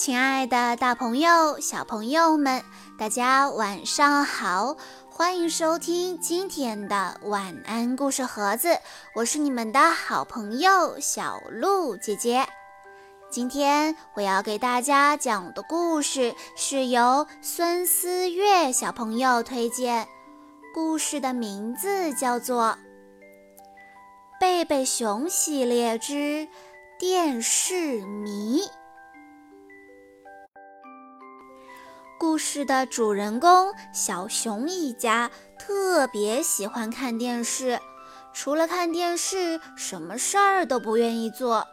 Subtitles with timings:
[0.00, 2.64] 亲爱的，大朋友、小朋友们，
[2.98, 4.74] 大家晚上好！
[5.10, 8.78] 欢迎收听今天的晚安故事盒子，
[9.14, 12.46] 我是你们的好朋友小鹿姐姐。
[13.30, 20.08] 今天我要给大家讲的故事是由孙思月小朋友推荐，
[20.72, 22.74] 故事的名字叫做
[24.40, 26.48] 《贝贝熊系列之
[26.98, 28.62] 电视迷》。
[32.20, 37.80] 故事的主人公小熊一家特别喜欢看电视，
[38.34, 41.66] 除了看电视，什么事儿都不愿意做。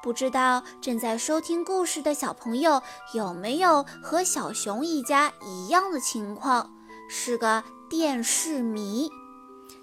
[0.00, 2.80] 不知道正在收听故事的小朋友
[3.12, 6.70] 有没有和小熊一家一样的情况，
[7.10, 9.10] 是个电视迷？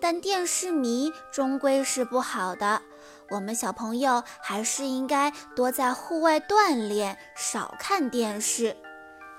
[0.00, 2.80] 但电视迷终归是不好的，
[3.28, 8.74] 我们小朋友还是应该多在户外锻炼，少看电视。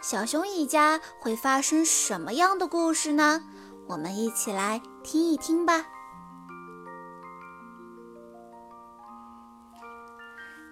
[0.03, 3.41] 小熊一家会发生什么样的故事呢？
[3.87, 5.85] 我们一起来听一听吧。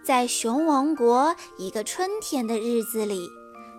[0.03, 3.25] 在熊王国一个春天的日子里，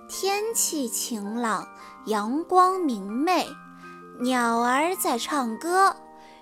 [0.08, 1.68] 天气晴朗，
[2.06, 3.46] 阳光明媚，
[4.20, 5.94] 鸟儿在唱歌，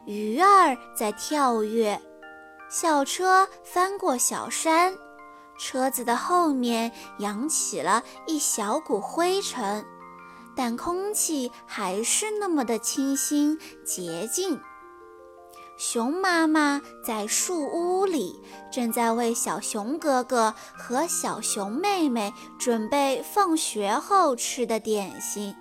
[0.06, 2.00] 鱼儿在跳跃，
[2.70, 4.94] 小车翻过小山。
[5.60, 9.84] 车子的后面扬起了一小股灰尘，
[10.56, 14.58] 但空气还是那么的清新洁净。
[15.76, 25.54] 熊妈妈在树屋里，正在为小熊哥哥和小熊妹妹准备放学后吃的点心。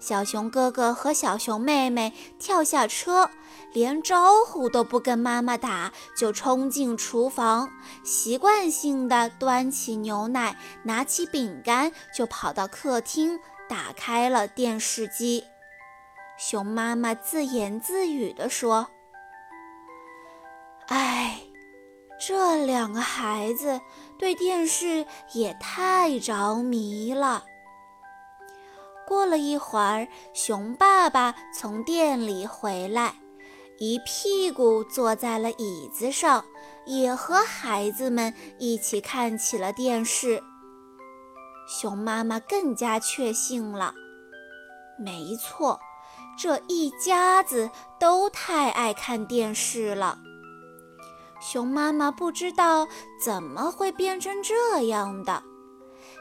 [0.00, 3.28] 小熊哥哥和小熊妹妹跳下车，
[3.72, 7.68] 连招呼都不跟妈妈打，就冲进厨房，
[8.04, 15.44] 习惯性的端起牛奶，拿起饼干，就跑到客厅，打开了电视机。
[16.38, 18.86] 熊妈妈自言自语地说
[20.86, 21.40] ：“哎，
[22.24, 23.80] 这两个孩子
[24.16, 27.44] 对电视也太着迷了。”
[29.08, 33.14] 过了一会儿，熊爸爸从店里回来，
[33.78, 36.44] 一屁股坐在了椅子上，
[36.84, 40.42] 也和孩子们一起看起了电视。
[41.66, 43.94] 熊妈妈更加确信了，
[44.98, 45.80] 没错，
[46.38, 50.18] 这一家子都太爱看电视了。
[51.40, 52.86] 熊妈妈不知道
[53.24, 55.42] 怎么会变成这样的。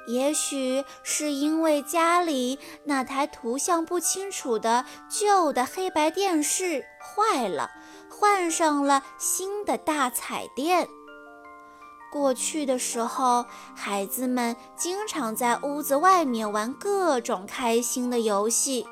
[0.07, 7.69] 也许是因为家里那台图像不清楚的旧的黑白电视坏了，
[8.09, 10.88] 换上了新的大彩电。
[12.09, 13.45] 过去的时候，
[13.75, 18.88] 孩子们经常在屋子外面玩各种开心的游戏，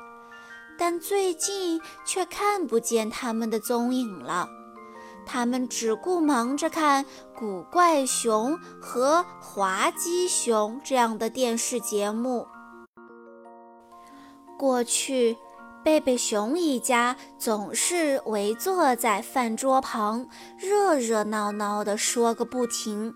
[0.78, 4.46] 但最近却看不见他们的踪影了。
[5.26, 7.04] 他们只顾忙着看
[7.36, 12.46] 《古怪熊》和《滑稽熊》这样的电视节目。
[14.56, 15.36] 过去，
[15.84, 20.26] 贝贝熊一家总是围坐在饭桌旁，
[20.58, 23.12] 热热闹闹地说个不停。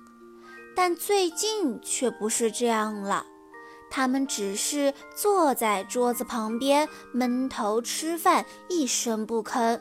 [0.77, 3.25] 但最近却不是这样了，
[3.91, 9.81] 他们只是坐在桌子旁边闷头吃饭，一声不吭。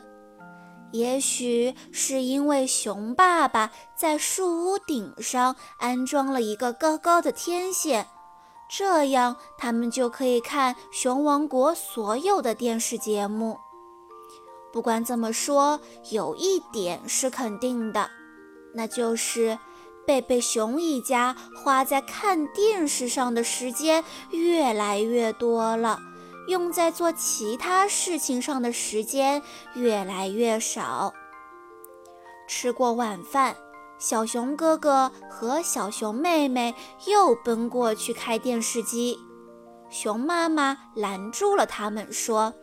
[0.92, 8.08] 也许是因为熊爸爸在树屋顶上安装了一个高高的天线，
[8.68, 13.58] 这样他们就可以看熊王国所有的电视节目。
[14.72, 15.80] 不管怎么说，
[16.10, 18.10] 有一点是肯定的，
[18.74, 19.58] 那就是
[20.06, 25.98] 贝贝熊一家花在看电视上的时间越来越多了。
[26.48, 29.42] 用在做其他事情上的时间
[29.74, 31.12] 越来越少。
[32.48, 33.54] 吃过晚饭，
[33.98, 36.74] 小熊哥哥和小熊妹妹
[37.06, 39.16] 又奔过去开电视机。
[39.88, 42.54] 熊妈妈拦住了他们，说：“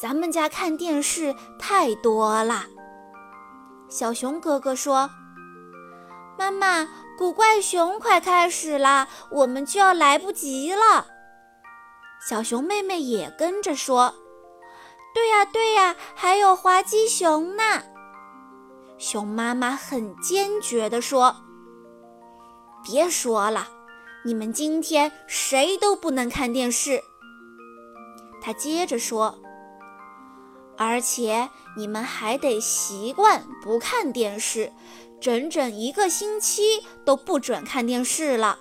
[0.00, 2.66] 咱们家看电视太多了。”
[3.88, 5.10] 小熊哥哥说
[6.38, 11.06] ：“妈妈，古怪熊快开始了，我们就要来不及了。”
[12.20, 14.14] 小熊妹妹也跟着说
[15.14, 17.82] ：“对呀，对呀，还有滑稽熊呢。”
[18.98, 21.34] 熊妈妈很坚决地说
[22.84, 23.68] ：“别说了，
[24.24, 27.02] 你们今天谁都不能看电视。”
[28.42, 29.38] 她接着说
[30.76, 34.70] ：“而且你们还得习惯不看电视，
[35.20, 38.58] 整整一个星期都不准看电视了。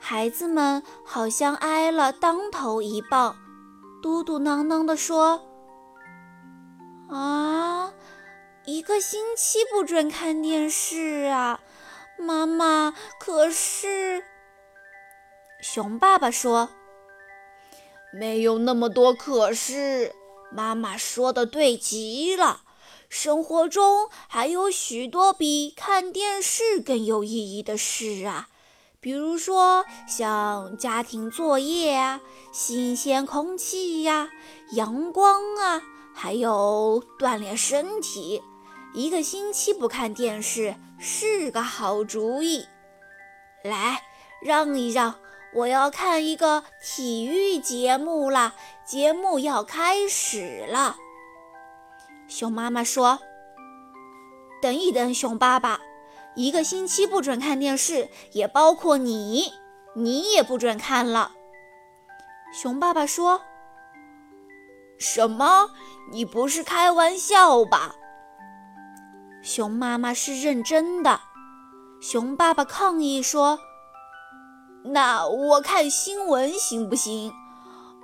[0.00, 3.36] 孩子们好像挨了当头一棒，
[4.00, 5.42] 嘟嘟囔囔地说
[7.10, 7.92] ：“啊，
[8.64, 11.60] 一个星期不准看电视啊！
[12.16, 14.24] 妈妈，可是……”
[15.60, 16.70] 熊爸爸说
[18.14, 20.14] ：“没有那么多可是，
[20.52, 22.62] 妈妈说的对极了。
[23.08, 28.48] 生活中还有许多比看电视更有意义的事啊。”
[29.00, 34.28] 比如说，像家庭作业啊、新鲜空气呀、
[34.72, 35.80] 阳光啊，
[36.12, 38.42] 还有锻炼身体。
[38.92, 42.66] 一个星期不看电视是个好主意。
[43.62, 44.02] 来，
[44.42, 45.14] 让一让，
[45.54, 48.56] 我要看一个体育节目了。
[48.84, 50.96] 节目要开始了。
[52.26, 53.20] 熊妈妈说
[54.60, 55.78] ：“等一等，熊爸爸。”
[56.34, 59.52] 一个星期不准看电视，也包括你，
[59.94, 61.32] 你也不准看了。
[62.52, 63.42] 熊爸爸说
[64.98, 65.70] ：“什么？
[66.12, 67.96] 你不是开玩笑吧？”
[69.42, 71.20] 熊妈妈是认真的。
[72.00, 73.58] 熊爸爸抗议说
[74.84, 77.32] ：“那我看新闻行不行？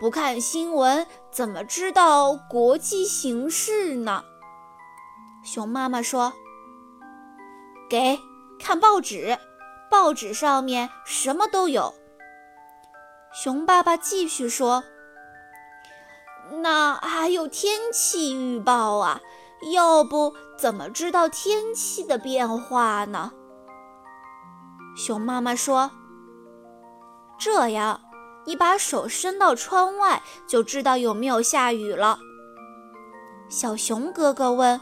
[0.01, 4.25] 不看新闻怎么知道国际形势呢？”
[5.45, 6.33] 熊妈妈说。
[7.89, 8.19] 给
[8.59, 9.39] 看报纸，
[9.91, 11.95] 报纸上面什么都有。
[13.33, 14.85] 熊爸爸继续说
[16.63, 19.21] ：“那还有天气预报啊，
[19.73, 23.33] 要不怎么知道天气的变化呢？”
[24.97, 25.91] 熊妈妈说
[27.39, 28.01] ：“这样，
[28.45, 32.19] 你把手伸到窗外，就知道有没有下雨了。”
[33.51, 34.81] 小熊哥哥问：“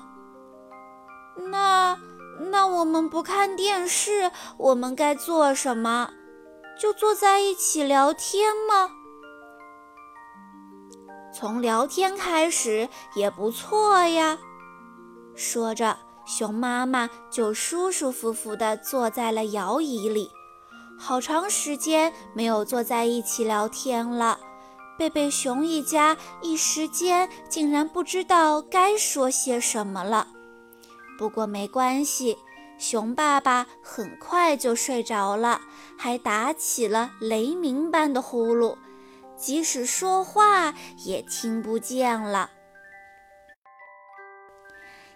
[1.50, 1.98] 那？”
[2.50, 6.10] 那我们不看电视，我们该做什么？
[6.78, 8.90] 就坐在一起聊天吗？
[11.32, 14.38] 从聊天开始也不错呀。
[15.34, 15.96] 说着，
[16.26, 20.30] 熊妈妈就舒舒服服地坐在了摇椅里。
[20.98, 24.38] 好长时间没有坐在一起聊天了，
[24.98, 30.28] 贝贝熊一家一时间竟然不知道该说些什么了。
[31.22, 32.36] 不过没关系，
[32.78, 35.60] 熊爸爸很快就睡着了，
[35.96, 38.76] 还打起了雷鸣般的呼噜，
[39.36, 40.74] 即使说话
[41.04, 42.50] 也听不见了。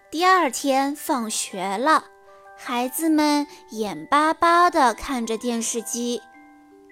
[0.09, 2.05] 第二天放学了，
[2.57, 6.23] 孩子们眼巴巴地看着电视机，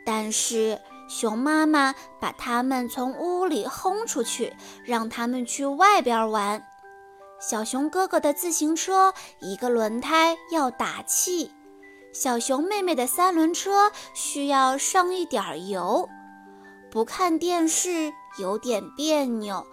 [0.04, 4.52] 但是熊妈妈把他们从屋里轰出去，
[4.84, 6.66] 让他们去外边玩。
[7.40, 11.50] 小熊哥哥的自行车一个轮胎要打气，
[12.12, 16.08] 小熊妹妹的三轮车需要上一点油。
[16.90, 19.66] 不看电视有点别扭，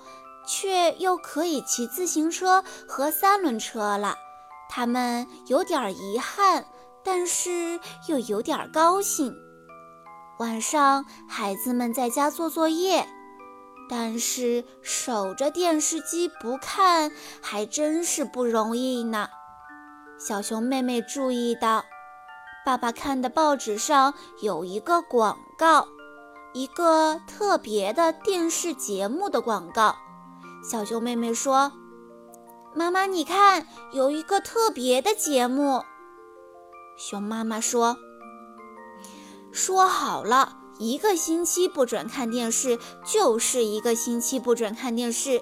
[0.46, 4.16] 却又可以骑自行车和三轮车了。
[4.69, 6.66] 他们有点遗憾，
[7.04, 9.34] 但是又有点高兴。
[10.40, 13.07] 晚上，孩子们在家做作业。
[13.92, 17.12] 但是守着电视机不看
[17.42, 19.28] 还真是不容易呢。
[20.18, 21.83] 小熊妹妹注意到，
[22.66, 25.90] 爸爸看的报纸上有一个广告，
[26.54, 29.98] 一个特别的电视节目的广告。
[30.64, 31.74] 小熊妹妹说
[32.74, 35.83] ：“妈妈，你看，有一个特别的节目。”
[36.98, 37.98] 熊妈妈说
[39.52, 45.40] ：“说好了。”一个星期不准看电视，就是一个星期不准看电视。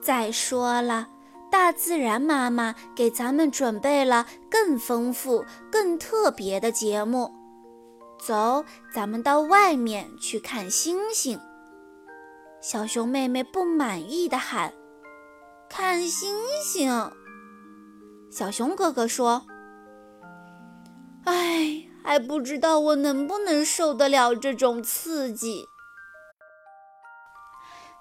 [0.00, 1.08] 再说了，
[1.50, 7.34] 大自然妈妈给咱们准备了更丰富、更特别的节目。
[8.16, 11.40] 走，咱们到外面去看星星。
[12.60, 14.72] 小熊妹妹不满意的喊
[15.68, 16.32] ：“看星
[16.62, 17.10] 星！”
[18.30, 19.44] 小熊哥哥说：“。”
[22.10, 25.68] 还不知道我能不能受得了这种刺激。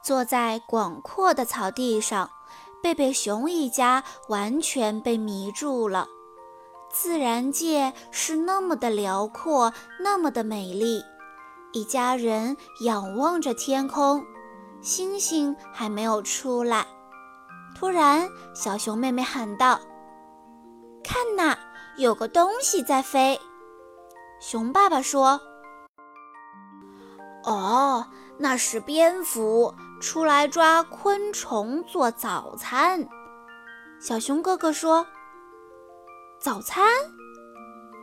[0.04, 2.28] 坐在广阔的草地上，
[2.82, 6.08] 贝贝熊一家完全被迷住了。
[6.92, 11.04] 自然界是那么的辽阔，那么的美丽。
[11.72, 14.26] 一家人仰望着天空，
[14.82, 16.84] 星星还没有出来。
[17.78, 19.80] 突然，小熊妹妹喊道
[21.06, 21.56] ：“看呐，
[21.98, 23.40] 有个东西在飞！”
[24.40, 25.40] 熊爸爸说
[27.44, 33.08] ：“哦，那是蝙蝠出来抓昆虫做早餐。”
[34.00, 35.06] 小熊哥哥说
[36.40, 36.88] ：“早餐？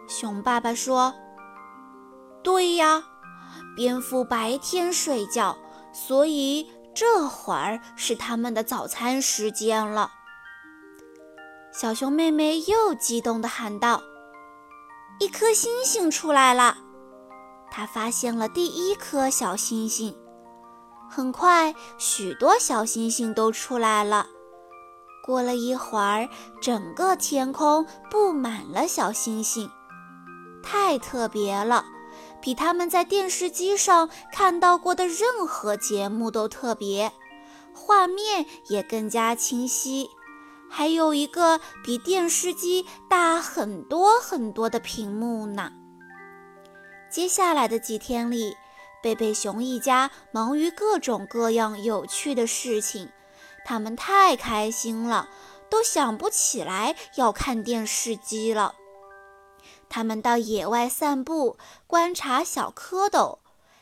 [0.09, 1.15] 熊爸爸说
[2.45, 3.03] ：“对呀，
[3.75, 5.57] 蝙蝠白天睡觉，
[5.93, 10.13] 所以这会儿是他们的早餐时间了。”
[11.73, 14.03] 小熊妹妹又激动地喊道
[15.19, 16.79] ：“一颗星星出来了！”
[17.71, 20.17] 他发现了第一颗小星星。
[21.09, 24.27] 很快，许多小星星都出来了。
[25.25, 26.29] 过了一会儿，
[26.61, 29.71] 整个天空布满了小星星。
[30.63, 31.85] 太特别了，
[32.41, 37.13] 比他们在电视机上看到过的任何节目都特别，
[37.73, 40.11] 画面也更加清晰，
[40.77, 45.73] 还有一个比电视机大很多很多的屏幕呢。
[47.11, 48.55] 接下来的几天里，
[49.03, 53.09] 贝贝熊一家忙于各种各样有趣的事情，
[53.65, 55.31] 他们太开心了，
[55.71, 58.75] 都想不起来要看电视机了。
[59.89, 61.57] 他们到野外散步，
[61.87, 63.39] 观察小蝌蚪，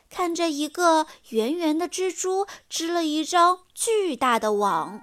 [0.08, 5.00] 看着一个圆圆的蜘蛛织了一张巨大的网。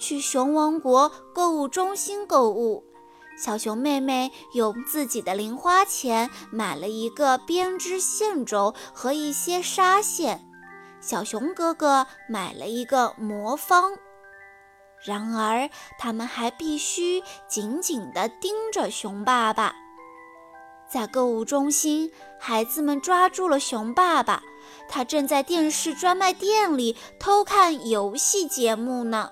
[0.00, 2.82] 去熊王国购物中心购物，
[3.38, 10.44] 小熊妹妹用自己的零花钱买了一个编织线轴和一些纱线，
[11.00, 13.92] 小熊哥哥买了一个魔方。
[15.04, 19.74] 然而，他们还必须紧紧地盯着熊爸爸。
[20.86, 24.42] 在购物中心，孩子们抓住了熊爸爸，
[24.88, 29.30] 他正在电视专卖店里偷看游戏节目呢。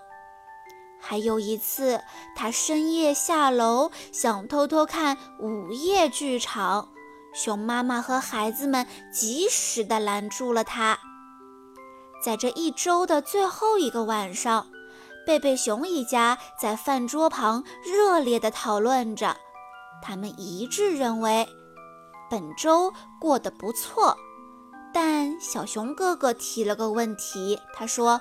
[1.08, 2.02] 还有一次，
[2.36, 6.90] 他深夜下楼想偷偷看午夜剧场，
[7.32, 10.98] 熊妈妈和孩子们及时地拦住了他。
[12.22, 14.66] 在这一周的最后一个晚上，
[15.26, 19.34] 贝贝熊一家在饭桌旁热烈地讨论着。
[20.02, 21.48] 他们一致认为
[22.30, 24.14] 本周过得不错，
[24.92, 27.58] 但小熊哥哥提了个问题。
[27.72, 28.20] 他说：“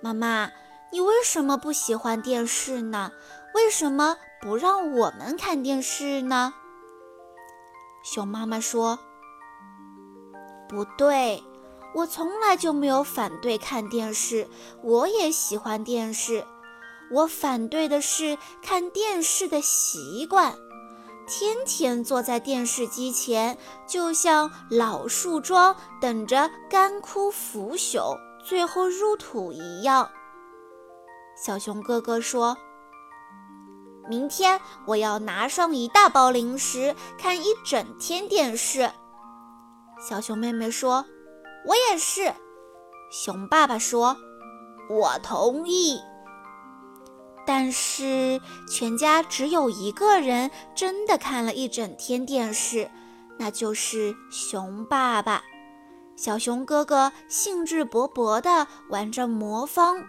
[0.00, 0.48] 妈妈，
[0.92, 3.12] 你为什么不喜欢电视呢？
[3.54, 6.54] 为什么不让我们看电视呢？”
[8.02, 8.98] 熊妈妈说
[10.68, 11.42] ：“不对，
[11.94, 14.48] 我从来就没有反对看电视，
[14.82, 16.44] 我也喜欢电视。”
[17.12, 20.54] 我反对的是看电视的习惯，
[21.26, 30.08] 天天坐在电视机前，就像老树桩等着干枯腐朽，最后入土一样。
[31.42, 32.54] 小熊哥哥说
[34.10, 38.90] ：“明天我要拿上一大包零食，看一整天电视。”
[40.06, 41.06] 小熊妹妹说
[41.66, 42.34] ：“我也是。”
[43.10, 44.18] 熊爸爸说
[44.90, 45.98] ：“我同意。”
[47.46, 48.38] 但是
[48.70, 52.90] 全家只有一个人真的看了一整天电视，
[53.38, 55.42] 那就是熊爸爸。
[56.16, 60.04] 小熊哥哥兴致勃勃地玩着魔方，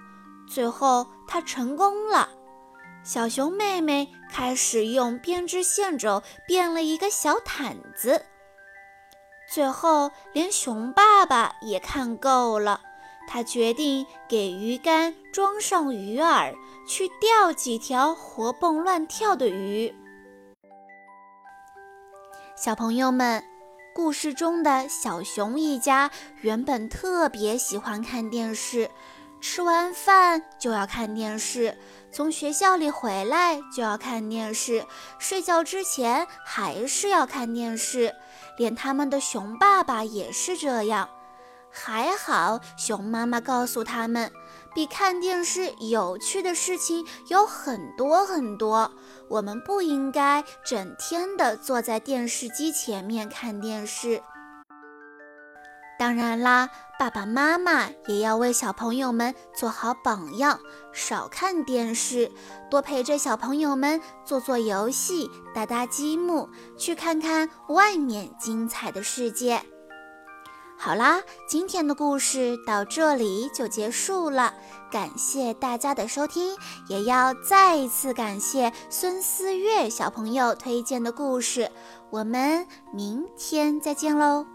[0.46, 2.28] 最后他成功了。
[3.06, 8.26] 小熊妹妹开始用编织线轴编了一个小毯子，
[9.50, 12.82] 最后连熊爸爸也看够了。
[13.30, 16.54] 他决定给鱼竿装上鱼饵，
[16.86, 19.96] 去钓几条活蹦乱跳的鱼。
[22.58, 23.42] 小朋友们，
[23.96, 26.12] 故事中的小熊一家
[26.42, 28.92] 原本特别喜欢看电视，
[29.42, 31.76] 吃完饭就要看电视，
[32.12, 34.86] 从学校里回来就要看电视，
[35.18, 38.16] 睡觉之前还是要看电视，
[38.58, 41.10] 连他们的熊爸爸也是这样。
[41.72, 44.32] 还好，熊妈妈告诉他们，
[44.76, 48.92] 比看电视有趣的事情有很多很多。
[49.28, 54.22] 我们不应该整天的坐在电视机前面看电视。
[56.01, 56.67] 当然啦，
[56.98, 60.60] 爸爸妈妈也要为小朋友们做好榜样，
[60.91, 62.31] 少看电视，
[62.72, 69.62] 多陪着小朋友们做做游戏、搭搭积木，去看看外面精彩的世界。
[70.75, 74.55] 好啦，今天的故事到这里就结束了，
[74.91, 81.70] 感谢大家的收听，也要再一次感谢孙思月小朋友推荐的故事，
[82.10, 84.48] 我们明天再见喽。